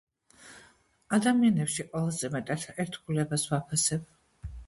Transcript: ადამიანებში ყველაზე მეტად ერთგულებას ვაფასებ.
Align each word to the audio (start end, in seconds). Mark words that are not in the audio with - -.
ადამიანებში 1.17 1.85
ყველაზე 1.91 2.31
მეტად 2.37 2.65
ერთგულებას 2.85 3.47
ვაფასებ. 3.53 4.09